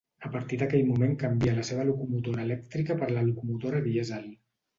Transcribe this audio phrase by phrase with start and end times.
[0.27, 4.29] A partir d'aquell moment canvia la seva locomotora elèctrica per la locomotora dièsel.